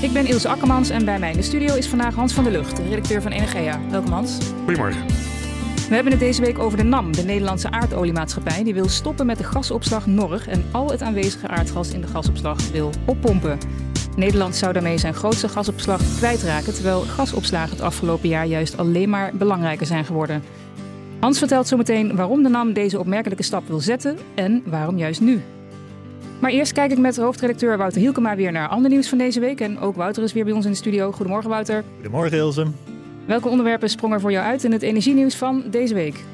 [0.00, 2.52] Ik ben Ilse Akkermans en bij mij in de studio is vandaag Hans van der
[2.52, 3.80] Lucht, redacteur van Energia.
[3.90, 4.38] Welkom Hans.
[4.64, 5.06] Goedemorgen.
[5.88, 8.64] We hebben het deze week over de NAM, de Nederlandse aardoliemaatschappij.
[8.64, 12.70] Die wil stoppen met de gasopslag Norg en al het aanwezige aardgas in de gasopslag
[12.70, 13.58] wil oppompen.
[14.16, 19.30] Nederland zou daarmee zijn grootste gasopslag kwijtraken, terwijl gasopslagen het afgelopen jaar juist alleen maar
[19.34, 20.42] belangrijker zijn geworden.
[21.20, 25.42] Hans vertelt zometeen waarom de NAM deze opmerkelijke stap wil zetten en waarom juist nu.
[26.38, 29.60] Maar eerst kijk ik met hoofdredacteur Wouter Hielkema weer naar ander nieuws van deze week.
[29.60, 31.12] En ook Wouter is weer bij ons in de studio.
[31.12, 31.84] Goedemorgen Wouter.
[31.94, 32.66] Goedemorgen Ilse.
[33.26, 36.24] Welke onderwerpen sprongen voor jou uit in het energienieuws van deze week?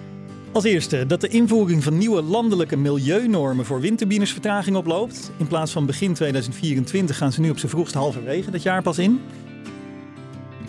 [0.52, 5.30] Als eerste dat de invoering van nieuwe landelijke milieunormen voor windturbines vertraging oploopt.
[5.36, 8.98] In plaats van begin 2024 gaan ze nu op z'n vroegst halverwege dat jaar pas
[8.98, 9.20] in.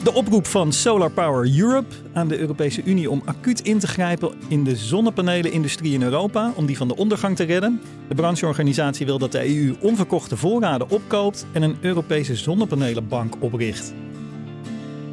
[0.04, 4.34] De oproep van Solar Power Europe aan de Europese Unie om acuut in te grijpen
[4.48, 7.82] in de zonnepanelenindustrie in Europa om die van de ondergang te redden.
[8.08, 13.94] De brancheorganisatie wil dat de EU onverkochte voorraden opkoopt en een Europese zonnepanelenbank opricht.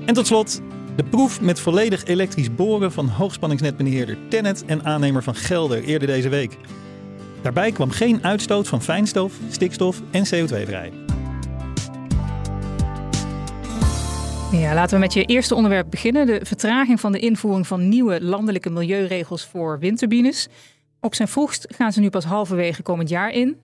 [0.06, 0.60] En tot slot
[0.96, 6.28] de proef met volledig elektrisch boren van hoogspanningsnetbeheerder Tennet en aannemer van Gelder eerder deze
[6.28, 6.56] week.
[7.42, 11.01] Daarbij kwam geen uitstoot van fijnstof, stikstof en CO2 vrij.
[14.52, 16.26] Ja, laten we met je eerste onderwerp beginnen.
[16.26, 20.48] De vertraging van de invoering van nieuwe landelijke milieuregels voor windturbines.
[21.00, 23.60] Op zijn vroegst gaan ze nu pas halverwege komend jaar in.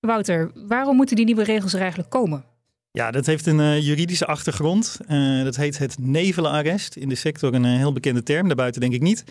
[0.00, 2.44] Wouter, waarom moeten die nieuwe regels er eigenlijk komen?
[2.90, 4.98] Ja, dat heeft een uh, juridische achtergrond.
[5.08, 6.96] Uh, dat heet het nevelenarrest.
[6.96, 9.24] In de sector een uh, heel bekende term, daarbuiten denk ik niet.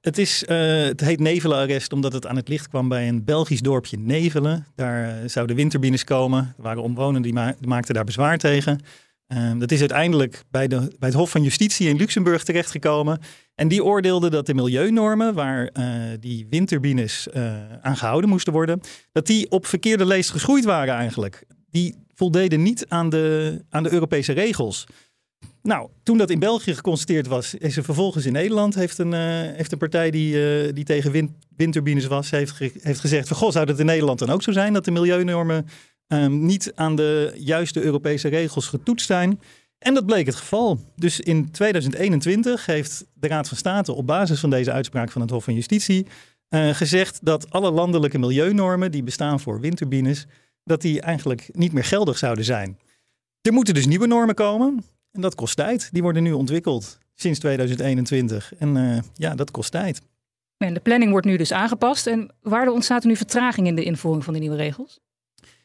[0.00, 3.98] Het, is, het heet nevelenarrest omdat het aan het licht kwam bij een Belgisch dorpje
[3.98, 4.66] Nevelen.
[4.74, 6.54] Daar zouden windturbines komen.
[6.56, 8.80] Er waren omwonenden die, die maakten daar bezwaar tegen.
[9.36, 13.20] Um, dat is uiteindelijk bij, de, bij het Hof van Justitie in Luxemburg terechtgekomen.
[13.54, 15.84] En die oordeelde dat de milieunormen waar uh,
[16.20, 18.80] die windturbines uh, aan gehouden moesten worden,
[19.12, 21.44] dat die op verkeerde leest geschoeid waren eigenlijk.
[21.70, 24.86] Die voldeden niet aan de, aan de Europese regels.
[25.62, 29.20] Nou, toen dat in België geconstateerd was, is er vervolgens in Nederland heeft een, uh,
[29.56, 33.66] heeft een partij die, die tegen wind, windturbines was, heeft, heeft gezegd van goh, zou
[33.66, 35.66] dat in Nederland dan ook zo zijn dat de milieunormen
[36.12, 39.40] um, niet aan de juiste Europese regels getoetst zijn.
[39.78, 40.78] En dat bleek het geval.
[40.96, 45.30] Dus in 2021 heeft de Raad van State op basis van deze uitspraak van het
[45.30, 46.06] Hof van Justitie
[46.54, 50.26] uh, gezegd dat alle landelijke milieunormen die bestaan voor windturbines,
[50.64, 52.78] dat die eigenlijk niet meer geldig zouden zijn.
[53.40, 55.88] Er moeten dus nieuwe normen komen en dat kost tijd.
[55.92, 60.00] Die worden nu ontwikkeld sinds 2021 en uh, ja, dat kost tijd.
[60.56, 62.06] En de planning wordt nu dus aangepast.
[62.06, 65.00] En waardoor ontstaat er nu vertraging in de invoering van de nieuwe regels?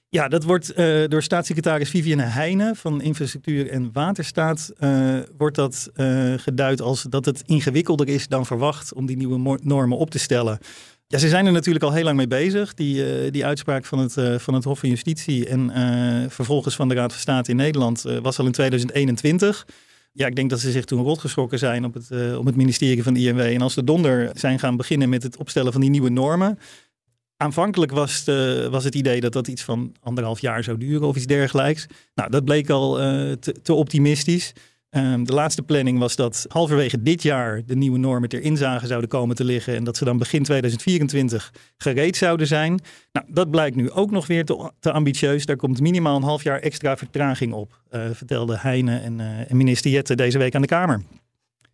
[0.09, 5.89] Ja, dat wordt uh, door staatssecretaris Vivienne Heijnen van Infrastructuur en Waterstaat uh, wordt dat
[5.95, 10.19] uh, geduid als dat het ingewikkelder is dan verwacht om die nieuwe normen op te
[10.19, 10.59] stellen.
[11.07, 12.73] Ja, ze zijn er natuurlijk al heel lang mee bezig.
[12.73, 15.71] Die, die uitspraak van het, van het Hof van Justitie en
[16.29, 19.67] vervolgens van de Raad van State in Nederland was al in 2021.
[20.11, 23.15] Ja, ik denk dat ze zich toen rotgeschrokken zijn op het, op het ministerie van
[23.15, 23.39] INW.
[23.39, 26.59] En als de donder zijn gaan beginnen met het opstellen van die nieuwe normen,
[27.37, 31.15] Aanvankelijk was het, was het idee dat dat iets van anderhalf jaar zou duren of
[31.15, 31.85] iets dergelijks.
[32.15, 33.31] Nou, dat bleek al uh,
[33.63, 34.53] te, optimistisch.
[34.89, 39.09] Um, de laatste planning was dat halverwege dit jaar de nieuwe normen ter inzage zouden
[39.09, 39.75] komen te liggen.
[39.75, 42.79] En dat ze dan begin 2024 gereed zouden zijn.
[43.11, 45.45] Nou, dat blijkt nu ook nog weer te, te ambitieus.
[45.45, 49.57] Daar komt minimaal een half jaar extra vertraging op, uh, vertelde Heine en, uh, en
[49.57, 51.01] minister Jette deze week aan de Kamer.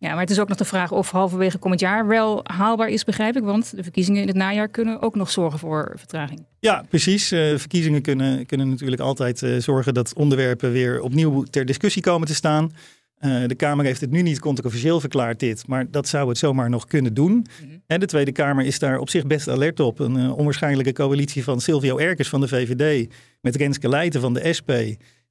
[0.04, 3.04] Ja, maar het is ook nog de vraag of halverwege komend jaar wel haalbaar is,
[3.04, 3.42] begrijp ik.
[3.42, 6.46] Want de verkiezingen in het najaar kunnen ook nog zorgen voor vertraging.
[6.60, 7.32] Ja, precies.
[7.32, 12.26] Uh, verkiezingen kunnen, kunnen natuurlijk altijd uh, zorgen dat onderwerpen weer opnieuw ter discussie komen
[12.26, 12.72] te staan.
[13.20, 16.70] Uh, de Kamer heeft het nu niet controversieel verklaard, dit, maar dat zou het zomaar
[16.70, 17.32] nog kunnen doen.
[17.32, 17.82] Mm -hmm.
[17.86, 19.98] En de Tweede Kamer is daar op zich best alert op.
[19.98, 24.70] Een onwaarschijnlijke coalitie van Silvio Erkers van de VVD met Renske Leijten van de SP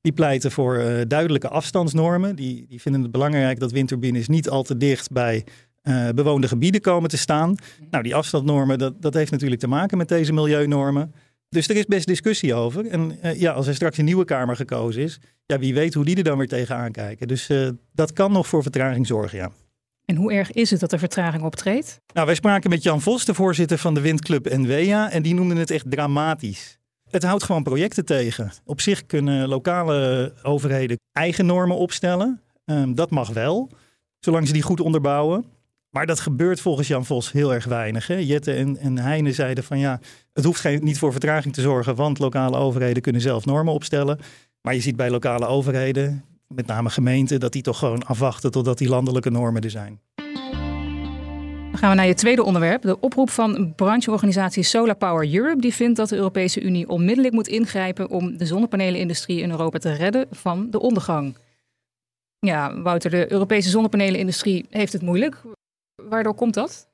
[0.03, 2.35] die pleiten voor uh, duidelijke afstandsnormen.
[2.35, 5.45] Die, die vinden het belangrijk dat windturbines niet al te dicht bij
[5.83, 7.55] uh, bewoonde gebieden komen te staan.
[7.89, 11.13] Nou, die afstandsnormen, dat, dat heeft natuurlijk te maken met deze milieunormen.
[11.49, 12.87] Dus er is best discussie over.
[12.87, 16.05] En uh, ja, als er straks een nieuwe Kamer gekozen is, ja, wie weet hoe
[16.05, 17.27] die er dan weer tegenaan kijken.
[17.27, 17.49] Dus
[17.93, 19.51] dat kan nog voor vertraging zorgen, ja.
[20.05, 22.01] En hoe erg is het dat er vertraging optreedt?
[22.13, 25.55] Nou, wij spraken met Jan Vos, de voorzitter van de Windclub NWA, en die noemde
[25.55, 26.77] het echt dramatisch.
[27.13, 28.51] Het houdt gewoon projecten tegen.
[28.65, 32.41] Op zich kunnen lokale overheden eigen normen opstellen.
[32.65, 33.69] Um, dat mag wel.
[34.19, 35.45] zolang ze die goed onderbouwen.
[35.89, 38.07] Maar dat gebeurt volgens Jan Vos heel erg weinig.
[38.07, 38.15] Hè?
[38.15, 39.99] Jette en, en Heine zeiden van ja,
[40.33, 44.19] het hoeft geen, niet voor vertraging te zorgen, want lokale overheden kunnen zelf normen opstellen.
[44.61, 48.77] Maar je ziet bij lokale overheden, met name gemeenten, dat die toch gewoon afwachten totdat
[48.77, 49.99] die landelijke normen er zijn.
[51.83, 52.81] Gaan we naar je tweede onderwerp.
[52.81, 55.61] De oproep van brancheorganisatie Solar Power Europe.
[55.61, 59.93] Die vindt dat de Europese Unie onmiddellijk moet ingrijpen om de zonnepanelenindustrie in Europa te
[59.93, 61.37] redden van de ondergang.
[62.39, 65.41] Ja, Wouter, de Europese zonnepanelenindustrie heeft het moeilijk.
[66.09, 66.87] Waardoor komt dat?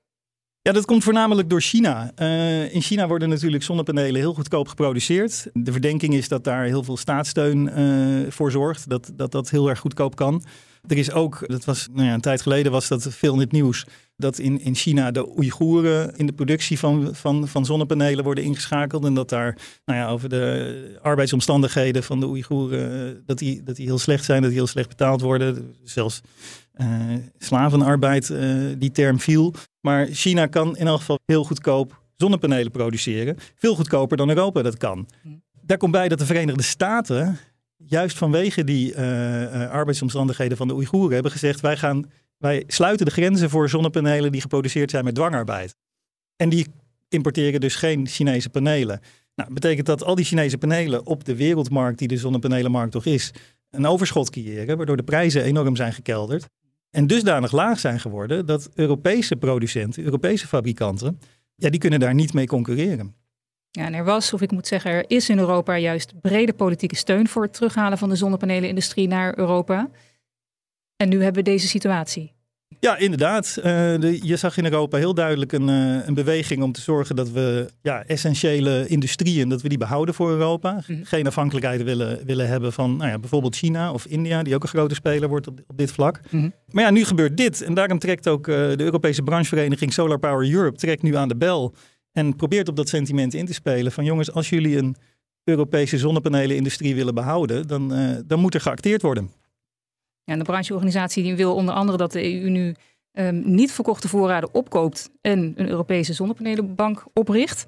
[0.62, 2.12] Ja, dat komt voornamelijk door China.
[2.16, 5.48] Uh, in China worden natuurlijk zonnepanelen heel goedkoop geproduceerd.
[5.54, 9.70] De verdenking is dat daar heel veel staatssteun uh, voor zorgt, dat, dat dat heel
[9.70, 10.44] erg goedkoop kan.
[10.88, 13.52] Er is ook, dat was nou ja, een tijd geleden was dat veel in het
[13.52, 13.86] nieuws,
[14.19, 19.06] dat in, in China de Oeigoeren in de productie van, van, van zonnepanelen worden ingeschakeld.
[19.06, 23.86] En dat daar nou ja, over de arbeidsomstandigheden van de Oeigoeren, dat die, dat die
[23.86, 25.75] heel slecht zijn, dat die heel slecht betaald worden.
[25.83, 26.21] Zelfs
[26.75, 26.88] uh,
[27.38, 29.54] slavenarbeid, uh, die term viel.
[29.81, 33.38] Maar China kan in elk geval heel goedkoop zonnepanelen produceren.
[33.56, 35.07] Veel goedkoper dan Europa dat kan.
[35.62, 37.38] Daar komt bij dat de Verenigde Staten,
[37.77, 43.12] juist vanwege die uh, arbeidsomstandigheden van de Oeigoeren, hebben gezegd: wij, gaan, wij sluiten de
[43.12, 45.76] grenzen voor zonnepanelen die geproduceerd zijn met dwangarbeid.
[46.36, 46.68] En die
[47.10, 49.00] importeren dus geen Chinese panelen.
[49.36, 53.34] Nou, betekent dat al die Chinese panelen op de wereldmarkt, die de zonnepanelenmarkt toch is,
[53.70, 56.50] een overschot creëren, waardoor de prijzen enorm zijn gekelderd.
[56.92, 61.20] En dusdanig laag zijn geworden dat Europese producenten, Europese fabrikanten,
[61.56, 63.16] ja, die kunnen daar niet mee concurreren.
[63.72, 66.96] Ja, en er was, of ik moet zeggen, er is in Europa juist brede politieke
[66.96, 69.90] steun voor het terughalen van de zonnepanelenindustrie naar Europa.
[71.01, 72.34] En nu hebben we deze situatie.
[72.80, 73.54] Ja, inderdaad.
[73.57, 77.16] Uh, de, je zag in Europa heel duidelijk een, uh, een, beweging om te zorgen
[77.16, 80.84] dat we ja, essentiële industrieën, dat we die behouden voor Europa.
[80.88, 81.04] Mhm.
[81.04, 84.69] Geen afhankelijkheid willen, willen hebben van nou ja, bijvoorbeeld China of India, die ook een
[84.69, 86.22] grote speler wordt op, op dit vlak.
[86.30, 86.50] Mhm.
[86.72, 87.62] Maar ja, nu gebeurt dit.
[87.62, 91.38] En daarom trekt ook uh, de Europese branchevereniging Solar Power Europe trekt nu aan de
[91.38, 91.74] bel.
[92.12, 94.95] En probeert op dat sentiment in te spelen van jongens, als jullie een
[95.44, 97.94] Europese zonnepanelenindustrie willen behouden, dan,
[98.28, 99.39] dan moet er geacteerd worden.
[100.30, 102.76] Ja, de brancheorganisatie die wil onder andere dat de EU nu
[103.14, 107.68] um, niet verkochte voorraden opkoopt en een Europese zonnepanelenbank opricht.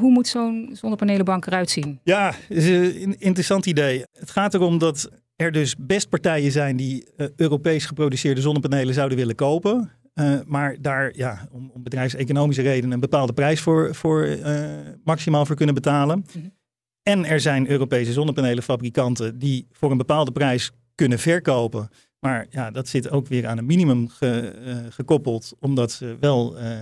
[0.00, 2.00] Hoe moet zo'n zonnepanelenbank eruit zien?
[2.02, 4.04] Ja, is een interessant idee.
[4.12, 9.18] Het gaat erom dat er dus best partijen zijn die uh, Europees geproduceerde zonnepanelen zouden
[9.18, 9.90] willen kopen.
[10.14, 15.46] Uh, maar daar ja, om, om bedrijfseconomische redenen een bepaalde prijs voor, voor uh, maximaal
[15.46, 16.16] voor kunnen betalen.
[16.18, 16.56] Mm -hmm.
[17.02, 21.90] En er zijn Europese zonnepanelenfabrikanten die voor een bepaalde prijs kunnen verkopen.
[22.20, 26.58] Maar ja, dat zit ook weer aan een minimum ge, uh, gekoppeld, omdat ze wel
[26.58, 26.76] uh,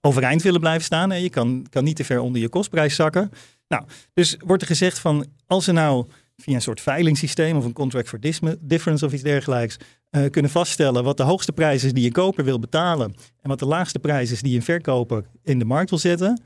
[0.00, 1.12] overeind willen blijven staan.
[1.12, 3.30] En je kan, kan niet te ver onder je kostprijs zakken.
[3.68, 7.72] Nou, dus wordt er gezegd van als ze nou via een soort veilingssysteem of een
[7.72, 8.20] contract for
[8.60, 9.76] difference of iets dergelijks
[10.10, 13.58] uh, kunnen vaststellen wat de hoogste prijs is die een koper wil betalen en wat
[13.58, 16.42] de laagste prijs is die een verkoper in de markt wil zetten.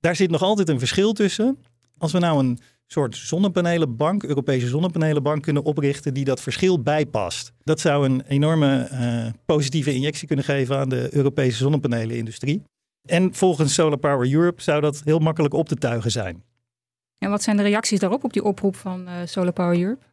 [0.00, 1.58] Daar zit nog altijd een verschil tussen.
[1.98, 7.52] Als we nou een soort zonnepanelenbank, Europese zonnepanelenbank kunnen oprichten die dat verschil bijpast.
[7.64, 12.62] Dat zou een enorme uh, positieve injectie kunnen geven aan de Europese zonnepanelenindustrie.
[13.08, 16.42] En volgens Solar Power Europe zou dat heel makkelijk op te tuigen zijn.
[17.18, 20.04] En wat zijn de reacties daarop, op die oproep van uh, Solar Power Europe?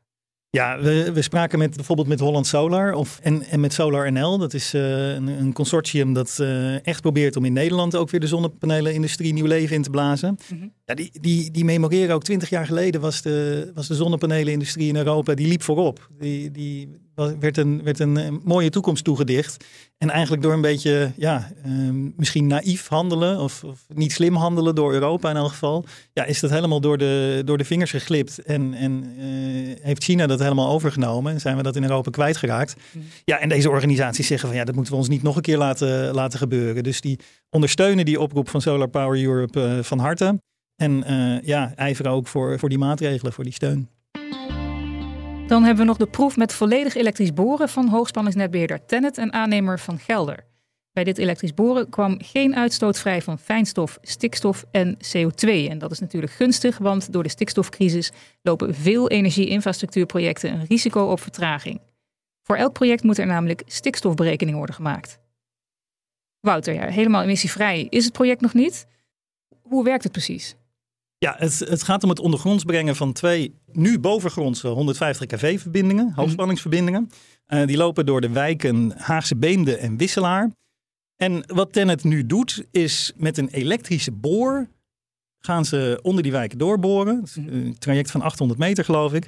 [0.56, 4.38] Ja, we, we spraken met, bijvoorbeeld met Holland Solar of, en, en met Solar NL.
[4.38, 8.20] Dat is uh, een, een, consortium dat uh, echt probeert om in Nederland ook weer
[8.20, 10.38] de zonnepanelenindustrie nieuw leven in te blazen.
[10.50, 10.74] Mm -hmm.
[10.86, 14.96] ja, die, die, die memoreren ook twintig jaar geleden was de, was de zonnepanelenindustrie in
[14.96, 16.10] Europa, die liep voorop.
[16.20, 19.66] Die, die werd een, werd een mooie toekomst toegedicht.
[19.98, 24.76] En eigenlijk door een beetje, ja, um, misschien naïef handelen of, of, niet slim handelen
[24.76, 28.40] door Europa in elk geval, ja, is dat helemaal door de, door de vingers geglipt.
[28.40, 32.76] En, en uh, heeft China dat helemaal overgenomen en zijn we dat in Europa kwijtgeraakt.
[32.92, 33.04] Mm.
[33.26, 35.58] Ja, en deze organisaties zeggen van ja, dat moeten we ons niet nog een keer
[35.58, 36.84] laten, laten gebeuren.
[36.84, 40.42] Dus die ondersteunen die oproep van Solar Power Europe uh, van harte.
[40.76, 43.90] En uh, ja, ijveren ook voor, voor die maatregelen, voor die steun.
[45.54, 49.80] Dan hebben we nog de proef met volledig elektrisch boren van hoogspanningsnetbeheerder Tennet en aannemer
[49.80, 50.46] van Gelder.
[50.92, 55.50] Bij dit elektrisch boren kwam geen uitstoot vrij van fijnstof, stikstof en CO2.
[55.70, 61.20] En dat is natuurlijk gunstig, want door de stikstofcrisis lopen veel energie-infrastructuurprojecten een risico op
[61.20, 61.82] vertraging.
[62.42, 65.20] Voor elk project moet er namelijk stikstofberekening worden gemaakt.
[66.40, 68.88] Wouter, ja, helemaal emissievrij is het project nog niet.
[69.62, 70.56] Hoe werkt het precies?
[71.24, 76.20] Ja, het, het, gaat om het ondergronds brengen van twee nu bovengrondse 150 kV-verbindingen, mhm.
[76.20, 77.10] hoogspanningsverbindingen.
[77.48, 80.52] Uh, die lopen door de wijken Haagse Beemde en Wisselaar.
[81.16, 84.68] En wat Tennet nu doet, is met een elektrische boor
[85.40, 87.24] gaan ze onder die wijken doorboren.
[87.36, 87.54] Mhm.
[87.54, 89.28] Een traject van 800 meter, geloof ik.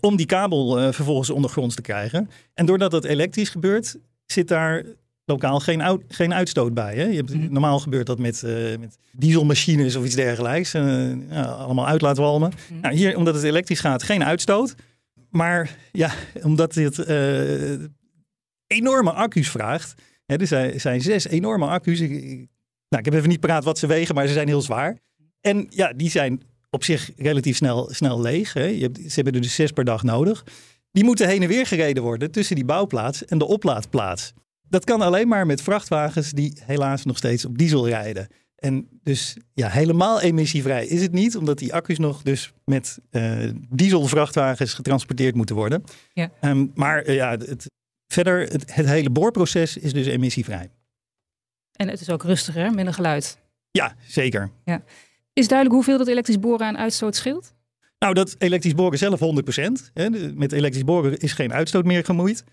[0.00, 2.30] Om die kabel uh, vervolgens ondergronds te krijgen.
[2.54, 3.96] En doordat dat elektrisch gebeurt,
[4.26, 4.84] zit daar
[5.24, 6.94] lokaal geen, geen uitstoot bij.
[6.94, 7.04] Hè?
[7.04, 7.52] Je hebt, mhm.
[7.52, 10.74] Normaal gebeurt dat met, uh, met dieselmachines of iets dergelijks.
[10.74, 12.52] Uh, ja, allemaal uitlaatwalmen.
[12.70, 12.80] Mm.
[12.80, 14.74] Nou, hier, omdat het elektrisch gaat, geen uitstoot.
[15.30, 16.12] Maar ja,
[16.42, 17.72] omdat dit uh,
[18.66, 19.94] enorme accu's vraagt.
[20.26, 22.00] Hè, er zijn, zijn zes enorme accu's.
[22.00, 22.10] Ik,
[22.88, 24.98] nou, ik heb even niet paraat wat ze wegen, maar ze zijn heel zwaar.
[25.40, 28.52] En ja, die zijn op zich relatief snel, snel leeg.
[28.52, 28.64] Hè.
[28.64, 30.44] Je hebt, ze hebben er dus zes per dag nodig.
[30.92, 34.32] Die moeten heen en weer gereden worden tussen die bouwplaats en de oplaadplaats.
[34.74, 38.26] Dat kan alleen maar met vrachtwagens die helaas nog steeds op diesel rijden.
[38.56, 43.50] En dus ja, helemaal emissievrij is het niet, omdat die accu's nog dus met uh,
[43.68, 45.84] dieselvrachtwagens getransporteerd moeten worden.
[46.12, 46.30] Ja.
[46.40, 47.70] Um, maar uh, ja, het,
[48.06, 50.70] verder, het, het, hele boorproces is dus emissievrij.
[51.72, 53.38] En het is ook rustiger, minder geluid.
[53.70, 54.50] Ja, zeker.
[54.64, 54.82] Ja.
[55.32, 57.54] Is duidelijk hoeveel dat elektrisch boren aan uitstoot scheelt?
[57.98, 59.90] Nou, dat elektrisch boren zelf 100%.
[59.92, 60.10] Hè.
[60.34, 62.44] Met elektrisch boren is geen uitstoot meer gemoeid.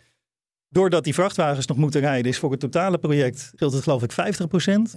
[0.73, 4.11] Doordat die vrachtwagens nog moeten rijden, is voor het totale project scheelt het geloof ik
[4.11, 4.15] 50%,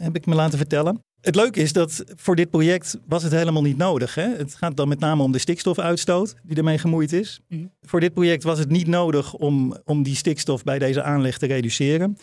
[0.00, 1.02] heb ik me laten vertellen.
[1.21, 4.14] Het leuke is dat voor dit project was het helemaal niet nodig.
[4.14, 4.37] Hè?
[4.37, 7.40] Het gaat dan met name om de stikstofuitstoot die ermee gemoeid is.
[7.49, 7.66] Mhm.
[7.83, 11.47] Voor dit project was het niet nodig om, om die stikstof bij deze aanleg te
[11.47, 12.16] reduceren.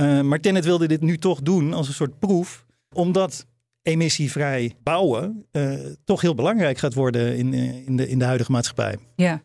[0.00, 3.46] Uh, maar Tennet wilde dit nu toch doen als een soort proef, omdat
[3.82, 8.52] emissievrij bouwen uh, toch heel belangrijk gaat worden in, uh, in, de, in de huidige
[8.52, 8.98] maatschappij.
[9.16, 9.42] Ja.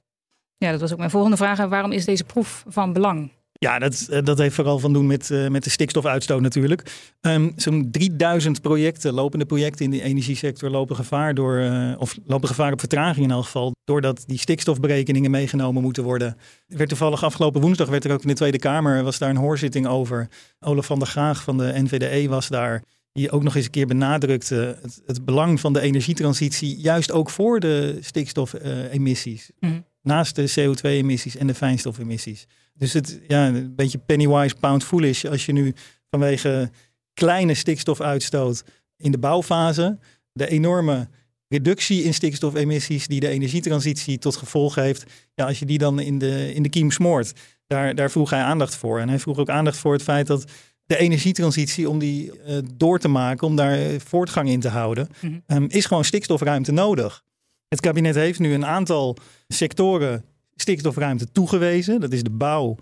[0.57, 1.67] ja, dat was ook mijn volgende vraag.
[1.67, 3.31] Waarom is deze proef van belang?
[3.65, 6.91] Ja, dat, eh, dat heeft vooral van doen met, uh, met de stikstofuitstoot natuurlijk.
[7.21, 12.47] Um, Zo'n 3000 projecten, lopende projecten in de energiesector lopen gevaar door, uh, of lopen
[12.47, 16.27] gevaar op vertraging in elk geval, doordat die stikstofberekeningen meegenomen moeten worden.
[16.67, 19.35] Er werd toevallig afgelopen woensdag werd er ook in de Tweede Kamer was daar een
[19.35, 20.27] hoorzitting over.
[20.59, 22.83] Olaf van der Graag van de NVDE was daar.
[23.11, 27.29] Die ook nog eens een keer benadrukte het, het belang van de energietransitie, juist ook
[27.29, 29.51] voor de stikstofemissies.
[29.59, 29.85] Mm.
[30.01, 32.47] Naast de CO2-emissies en de fijnstofemissies.
[32.73, 35.25] Dus het ja, een beetje pennywise, pound foolish.
[35.25, 35.73] Als je nu
[36.09, 36.71] vanwege
[37.13, 38.63] kleine stikstofuitstoot
[38.97, 39.99] in de bouwfase
[40.33, 41.07] de enorme
[41.47, 46.17] reductie in stikstofemissies die de energietransitie tot gevolg heeft, ja, als je die dan in
[46.17, 47.33] de, in de kiem smoort,
[47.67, 48.99] daar, daar vroeg hij aandacht voor.
[48.99, 50.45] En hij vroeg ook aandacht voor het feit dat
[50.85, 55.39] de energietransitie, om die uh, door te maken, om daar voortgang in te houden, mhm.
[55.47, 57.23] um, is gewoon stikstofruimte nodig.
[57.67, 61.99] Het kabinet heeft nu een aantal sectoren stikstofruimte toegewezen.
[61.99, 62.77] Dat is de bouw,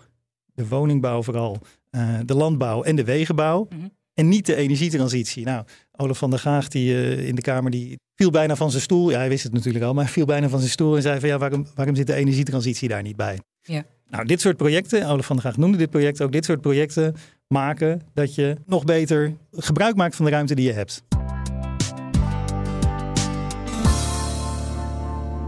[0.54, 1.58] de woningbouw vooral,
[1.92, 3.68] uh, de landbouw en de wegenbouw.
[3.70, 3.88] Mhm.
[4.14, 5.46] En niet de energietransitie.
[5.46, 8.84] Nou, Olaf van der Gaag die, uh, in de Kamer die viel bijna van zijn
[8.84, 9.10] stoel.
[9.10, 11.30] Ja, hij wist het natuurlijk al, maar viel bijna van zijn stoel en zei van
[11.30, 13.40] ja, waarom, waarom zit de energietransitie daar niet bij?
[13.62, 13.84] Ja.
[14.10, 17.16] Nou, dit soort projecten, Olaf van der Gaag noemde dit project ook, dit soort projecten
[17.48, 21.04] maken dat je nog beter gebruik maakt van de ruimte die je hebt.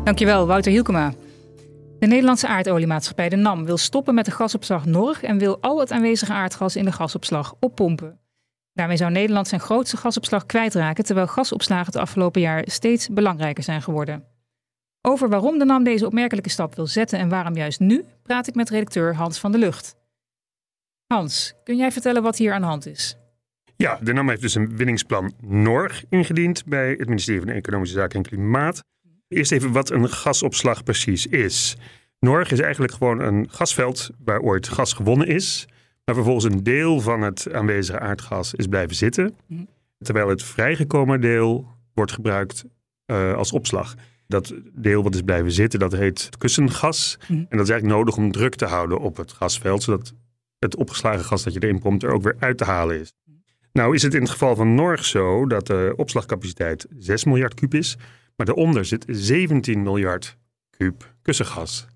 [0.03, 1.13] Dankjewel, Wouter Hielkema.
[2.01, 5.91] De Nederlandse aardoliemaatschappij, de NAM, wil stoppen met de gasopslag Norg en wil al het
[5.91, 8.19] aanwezige aardgas in de gasopslag oppompen.
[8.73, 13.81] Daarmee zou Nederland zijn grootste gasopslag kwijtraken, terwijl gasopslagen het afgelopen jaar steeds belangrijker zijn
[13.81, 14.23] geworden.
[15.01, 18.55] Over waarom de NAM deze opmerkelijke stap wil zetten en waarom juist nu, praat ik
[18.55, 19.95] met redacteur Hans van der Lucht.
[21.07, 23.17] Hans, kun jij vertellen wat hier aan de hand is?
[23.75, 28.15] Ja, de NAM heeft dus een winningsplan NORG ingediend bij het ministerie van Economische Zaken
[28.15, 28.81] en Klimaat.
[29.31, 31.77] Eerst even wat een gasopslag precies is.
[32.19, 35.67] Norg is eigenlijk gewoon een gasveld waar ooit gas gewonnen is,
[36.05, 39.63] maar vervolgens een deel van het aanwezige aardgas is blijven zitten, mhm.
[39.97, 42.65] terwijl het vrijgekomen deel wordt gebruikt
[43.05, 43.95] uh, als opslag.
[44.27, 47.17] Dat deel wat is blijven zitten, dat heet kussengas.
[47.21, 47.33] Mhm.
[47.33, 50.13] En dat is eigenlijk nodig om druk te houden op het gasveld, zodat
[50.59, 53.13] het opgeslagen gas dat je erin pompt er ook weer uit te halen is.
[53.23, 53.37] Mhm.
[53.73, 57.73] Nou is het in het geval van Norg zo dat de opslagcapaciteit 6 miljard kub
[57.73, 57.97] is.
[58.41, 60.37] Maar daaronder zit 17 miljard
[60.69, 61.87] kuub kussengas.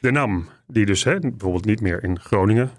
[0.00, 2.70] De NAM, die dus hè, bijvoorbeeld niet meer in Groningen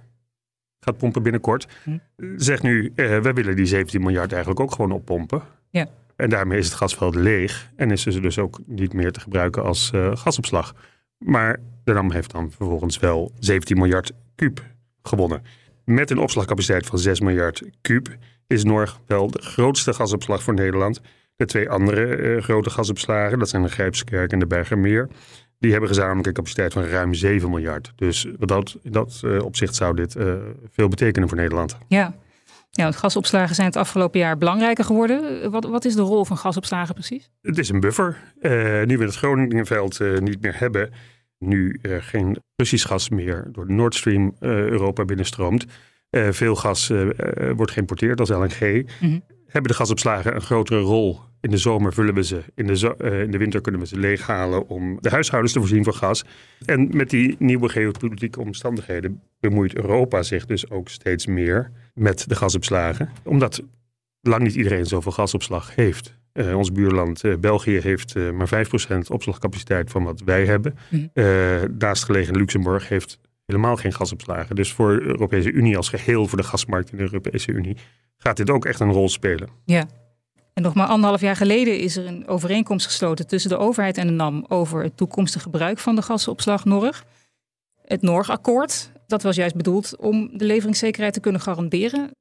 [0.80, 1.98] gaat pompen binnenkort, hm.
[2.36, 5.42] zegt nu: eh, wij willen die 17 miljard eigenlijk ook gewoon oppompen.
[5.70, 5.88] Ja.
[6.16, 9.64] En daarmee is het gasveld leeg en is ze dus ook niet meer te gebruiken
[9.64, 10.76] als uh, gasopslag.
[11.18, 14.66] Maar de NAM heeft dan vervolgens wel 17 miljard kuub
[15.04, 15.44] gewonnen.
[15.86, 21.02] Met een opslagcapaciteit van 6 miljard kuub is Norg wel de grootste gasopslag voor Nederland.
[21.40, 25.08] De twee andere uh, grote gasopslagen, dat zijn de Grijpskerk en de Bergermeer,
[25.60, 27.92] die hebben gezamenlijk een capaciteit van ruim 7 miljard.
[27.96, 30.34] Dus dat, in dat uh, opzicht zou dit uh,
[30.72, 31.78] veel betekenen voor Nederland.
[31.88, 32.16] Ja.
[32.72, 35.52] Ja, gasopslagen zijn het afgelopen jaar belangrijker geworden.
[35.52, 37.30] Wat, wat is de rol van gasopslagen precies?
[37.42, 38.18] Het is een buffer.
[38.86, 40.90] nu we het Groningenveld niet meer hebben,
[41.38, 45.66] nu er geen Russisch gas meer door Nord Stream Europa binnenstroomt,
[46.12, 46.92] veel gas
[47.56, 48.90] wordt geïmporteerd als LNG.
[49.00, 52.42] Mm hebben de gasopslagen een grotere rol In de zomer vullen we ze.
[52.56, 55.60] In de, zo- eh, in de winter kunnen we ze leeghalen om de huishoudens te
[55.60, 56.24] voorzien van gas.
[56.66, 62.36] En met die nieuwe geopolitieke omstandigheden bemoeit Europa zich dus ook steeds meer met de
[62.36, 63.10] gasopslagen.
[63.24, 63.62] Omdat
[64.22, 66.18] lang niet iedereen zoveel gasopslag heeft.
[66.32, 70.76] Eh, ons buurland eh, België heeft maar 5% opslagcapaciteit van wat wij hebben.
[71.14, 71.26] Eh,
[71.78, 74.56] naastgelegen Luxemburg heeft helemaal geen gasopslagen.
[74.56, 77.78] Dus voor de Europese Unie als geheel, voor de gasmarkt in de Europese Unie,
[78.18, 79.50] gaat dit ook echt een rol spelen.
[79.66, 79.88] Ja.
[80.54, 84.08] En nog maar anderhalf jaar geleden is er een overeenkomst gesloten tussen de overheid en
[84.08, 87.04] de NAM over het toekomstige gebruik van de gasopslag Norg.
[87.86, 92.12] Het Norg-akkoord, dat was juist bedoeld om de leveringszekerheid te kunnen garanderen.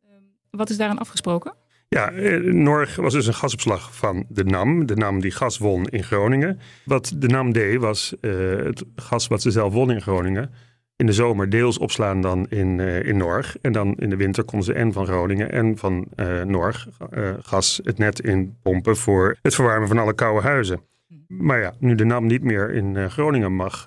[0.51, 1.55] Wat is daaraan afgesproken?
[1.89, 4.87] Ja, eh, Norg was dus een gasopslag van de NAM.
[4.87, 6.61] De NAM die gas won in Groningen.
[6.85, 8.33] Wat de NAM deed was eh,
[8.65, 10.51] het gas wat ze zelf won in Groningen...
[10.99, 13.59] in de zomer deels opslaan dan in, eh, in Norg.
[13.61, 17.31] En dan in de winter konden ze en van Groningen en van eh, Norg eh,
[17.41, 18.97] gas het net in pompen...
[18.97, 20.81] voor het verwarmen van alle koude huizen.
[21.27, 23.87] Maar ja, nu de NAM niet meer in Groningen mag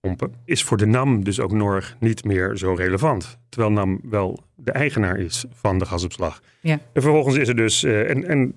[0.00, 0.32] pompen...
[0.44, 3.38] is voor de NAM dus ook Norg niet meer zo relevant.
[3.48, 6.42] Terwijl NAM wel de eigenaar is van de gasopslag.
[6.60, 6.78] Ja.
[6.92, 8.54] En vervolgens is er dus, en, en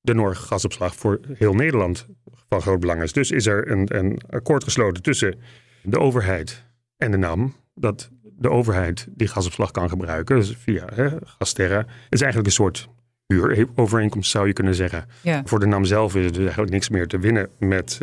[0.00, 2.06] de Noorse gasopslag voor heel Nederland
[2.48, 3.12] van groot belang is.
[3.12, 5.34] Dus is er een, een akkoord gesloten tussen
[5.82, 6.63] de overheid
[6.96, 7.54] en de NAM.
[7.74, 11.76] Dat de overheid die gasopslag kan gebruiken, dus via hè, Gasterra.
[11.76, 12.88] Het is eigenlijk een soort
[13.26, 15.06] huurovereenkomst zou je kunnen zeggen.
[15.22, 15.42] Ja.
[15.44, 17.98] Voor de NAM zelf is er dus eigenlijk niks meer te winnen met eh,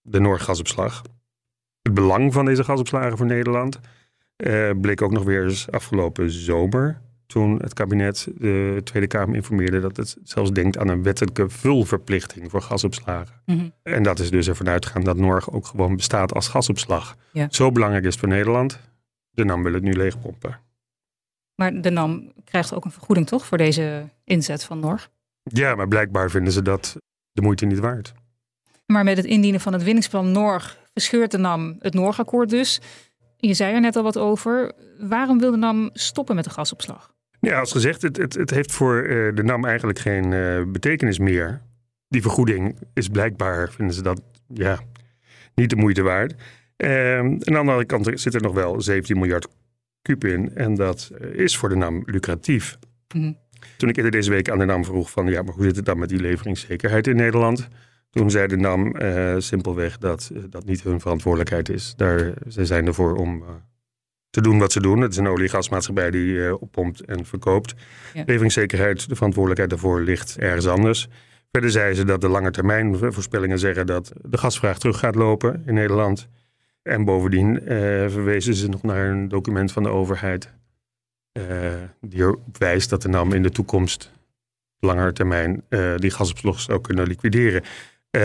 [0.00, 1.02] de Noorse gasopslag.
[1.82, 3.80] Het belang van deze gasopslagen voor Nederland
[4.36, 7.00] eh, bleek ook nog weer eens afgelopen zomer.
[7.26, 12.50] Toen het kabinet de Tweede Kamer informeerde dat het zelfs denkt aan een wettelijke vulverplichting
[12.50, 13.42] voor gasopslagen.
[13.46, 13.68] Mhm.
[13.82, 17.16] En dat is dus ervan uitgaan dat Norg ook gewoon bestaat als gasopslag.
[17.32, 17.46] Ja.
[17.50, 18.80] Zo belangrijk is het voor Nederland.
[19.30, 20.60] De NAM wil het nu leegpompen.
[21.54, 25.10] Maar de NAM krijgt ook een vergoeding toch voor deze inzet van Norg?
[25.42, 26.96] Ja, maar blijkbaar vinden ze dat
[27.32, 28.12] de moeite niet waard.
[28.86, 32.80] Maar met het indienen van het winningsplan Norg verscheurt de NAM het Norg-akkoord dus.
[33.36, 34.72] Je zei er net al wat over.
[34.98, 37.13] Waarom wil de NAM stoppen met de gasopslag?
[37.44, 41.18] Ja, als gezegd, het, het, het heeft voor eh, de NAM eigenlijk geen eh, betekenis
[41.18, 41.60] meer.
[42.08, 44.80] Die vergoeding is blijkbaar, vinden ze dat, ja,
[45.54, 46.34] niet de moeite waard.
[46.76, 49.48] Ehm, aan de andere kant zit er nog wel 17 miljard
[50.02, 50.54] kuub in.
[50.54, 52.78] En dat eh, is voor de NAM lucratief.
[53.14, 53.32] Mhm.
[53.76, 55.84] Toen ik eerder deze week aan de NAM vroeg van, ja, maar hoe zit het
[55.84, 57.68] dan met die leveringszekerheid in Nederland?
[58.10, 58.94] Toen zei de NAM
[59.40, 61.94] simpelweg dat dat niet hun verantwoordelijkheid is.
[61.96, 63.44] Daar, ze zijn ervoor om
[64.34, 65.00] te doen wat ze doen.
[65.00, 67.74] Het is een olie- en gasmaatschappij die eh, oppompt en verkoopt.
[68.14, 68.22] Ja.
[68.26, 71.08] Leveringszekerheid, de verantwoordelijkheid daarvoor ligt ergens anders.
[71.52, 75.74] Verder zeiden ze dat de langetermijn voorspellingen zeggen dat de gasvraag terug gaat lopen in
[75.74, 76.28] Nederland.
[76.82, 77.76] En bovendien eh,
[78.08, 80.52] verwezen ze nog naar een document van de overheid.
[81.32, 81.42] eh,
[82.00, 84.12] die erop wijst dat de NAM in de toekomst
[84.78, 85.64] langer termijn
[85.96, 87.62] die gasopslag zou kunnen liquideren.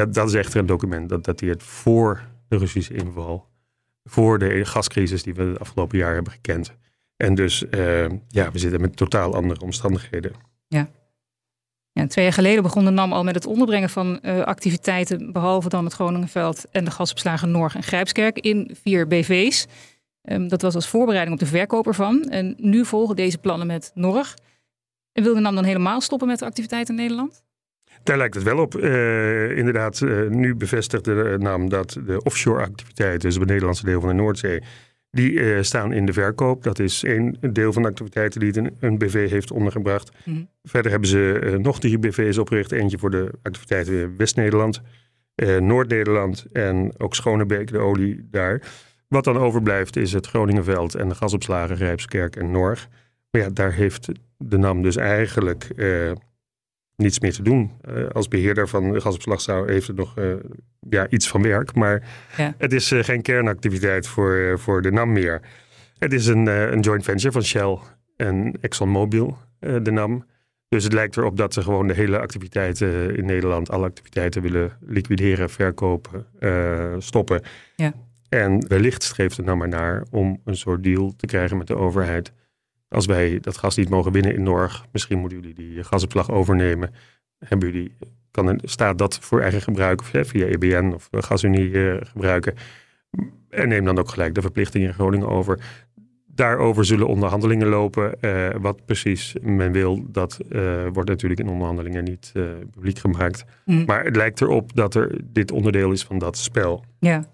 [0.09, 3.48] Dat is echter een document dat dateert voor de Russische inval.
[4.09, 6.73] Voor de gascrisis die we de afgelopen jaar hebben gekend.
[7.17, 10.31] En dus, eh, ja, we zitten met totaal andere omstandigheden.
[11.99, 15.69] Ja, twee jaar geleden begon de NAM al met het onderbrengen van eh, activiteiten, behalve
[15.69, 19.67] dan het Groningenveld en de gasopslagen Norg en Grijpskerk, in vier BV's.
[20.21, 22.23] Ehm, dat was als voorbereiding op de verkoop ervan.
[22.23, 24.35] En nu volgen deze plannen met Norg.
[25.11, 27.43] En wil de NAM dan helemaal stoppen met de activiteiten in Nederland?
[28.03, 28.75] Daar lijkt het wel op.
[28.75, 33.85] Eh, inderdaad, eh, nu bevestigt de NAM dat de offshore activiteiten, dus op het Nederlandse
[33.85, 34.61] deel van de Noordzee,
[35.11, 36.63] die eh, staan in de verkoop.
[36.63, 40.11] Dat is één deel van de activiteiten die het een, een BV heeft ondergebracht.
[40.25, 40.43] Mhm.
[40.63, 42.71] Verder hebben ze nog drie BV's opgericht.
[42.71, 44.81] Eentje voor de activiteiten in West-Nederland,
[45.59, 48.61] Noord-Nederland en ook Schonebeek, de olie daar.
[49.07, 52.87] Wat dan overblijft is het Groningenveld en de gasopslagen Rijpskerk en Norg.
[53.31, 55.67] Maar ja, daar heeft de NAM dus eigenlijk
[56.99, 57.71] niets meer te doen.
[57.81, 60.25] Eh, als beheerder van de gasopslag zou, heeft het nog eh,
[60.89, 61.75] ja, iets van werk.
[61.75, 62.03] Maar
[62.37, 62.53] Ja.
[62.57, 65.41] het is eh, geen kernactiviteit voor, voor de NAM meer.
[65.97, 67.77] Het is een, een joint venture van Shell
[68.15, 70.25] en ExxonMobil, de NAM.
[70.69, 74.71] Dus het lijkt erop dat ze gewoon de hele activiteiten in Nederland, alle activiteiten willen
[74.81, 76.25] liquideren, verkopen,
[77.01, 77.41] stoppen.
[77.75, 77.93] Ja.
[78.29, 81.75] En wellicht streeft het nou maar naar om een soort deal te krijgen met de
[81.75, 82.33] overheid.
[82.89, 86.93] Als wij dat gas niet mogen winnen in Norg, misschien moeten jullie die gasopslag overnemen.
[87.39, 87.95] Hebben jullie,
[88.31, 92.53] kan een staat dat voor eigen gebruik of hè, via EBN of GasUnie eh, gebruiken?
[93.49, 95.59] En neem dan ook gelijk de verplichting in Groningen over.
[96.39, 98.21] Daarover zullen onderhandelingen lopen.
[98.21, 103.45] Eh, wat precies men wil, dat eh, wordt natuurlijk in onderhandelingen niet eh, publiek gemaakt.
[103.65, 103.85] Mhm.
[103.85, 106.83] Maar het lijkt erop dat er dit onderdeel is van dat spel.
[106.99, 107.25] Ja.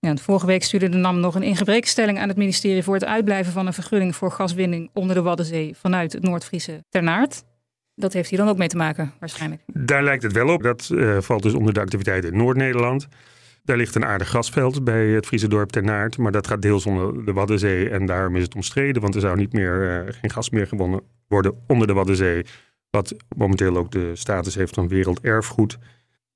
[0.00, 3.52] Ja vorige week stuurde de NAM nog een ingebrekenstelling aan het ministerie voor het uitblijven
[3.52, 7.42] van een vergunning voor gaswinning onder de Waddenzee vanuit het Noordfriese Ternaard.
[7.94, 9.62] Dat heeft hier dan ook mee te maken, waarschijnlijk.
[9.66, 10.62] Daar lijkt het wel op.
[10.62, 13.08] Dat uh, valt dus onder de activiteiten in Noord-Nederland.
[13.64, 16.18] Daar ligt een aardig grasveld bij het Friese dorp Ter Naert.
[16.18, 17.88] Maar dat gaat deels onder de Waddenzee.
[17.90, 19.02] En daarom is het omstreden.
[19.02, 22.44] Want er zou niet meer, uh, geen gas meer gewonnen worden onder de Waddenzee.
[22.90, 25.78] Wat momenteel ook de status heeft van werelderfgoed.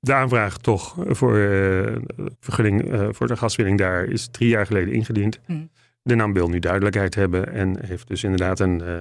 [0.05, 1.95] De aanvraag toch voor uh,
[2.39, 5.39] vergunning uh, voor de gaswinning daar is drie jaar geleden ingediend.
[5.45, 5.69] Hmm.
[6.01, 8.95] De NAM wil nu duidelijkheid hebben en heeft dus inderdaad een uh,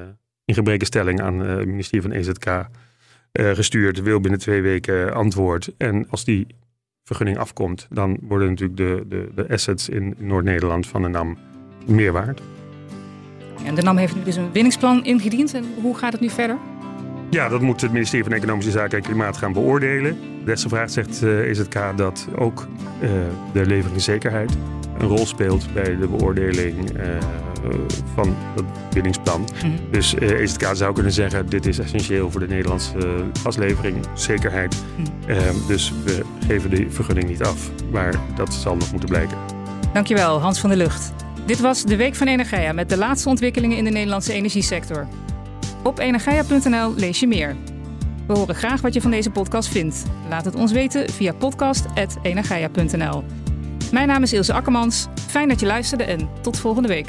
[0.45, 2.69] ingebrekenstelling aan het ministerie van EZK
[3.33, 4.03] gestuurd.
[4.03, 5.73] Wil binnen twee weken antwoord.
[5.77, 6.47] En als die
[7.03, 11.39] vergunning afkomt, dan worden natuurlijk de, de, de assets in Noord-Nederland van de NAM
[11.87, 12.41] meer waard.
[13.65, 15.55] En de NAM heeft nu dus een winningsplan ingediend.
[15.55, 16.59] En hoe gaat het nu verder?
[17.35, 20.19] Ja, dat moet het ministerie van Economische Zaken en Klimaat gaan beoordelen.
[20.45, 22.69] Desgevraagd zegt uh, EZK dat ook
[23.01, 23.11] uh,
[23.53, 24.53] de leveringszekerheid
[24.99, 27.07] een rol speelt bij de beoordeling uh,
[28.15, 29.49] van het winningsplan.
[29.65, 29.75] Mm.
[29.91, 34.85] Dus EZK zou kunnen zeggen, dit is essentieel voor de Nederlandse gaslevering, zekerheid.
[34.97, 35.07] Mm.
[35.67, 39.37] dus we geven de vergunning niet af, maar dat zal nog moeten blijken.
[39.93, 41.13] Dankjewel, Hans van der Lucht.
[41.47, 45.07] Dit was de Week van Energia met de laatste ontwikkelingen in de Nederlandse energiesector.
[45.85, 47.57] Op energia.nl lees je meer.
[48.27, 50.05] We horen graag wat je van deze podcast vindt.
[50.29, 53.25] Laat het ons weten via podcast.energia.nl.
[53.93, 55.07] Mijn naam is Ilse Akkermans.
[55.27, 57.09] Fijn dat je luisterde en tot volgende week.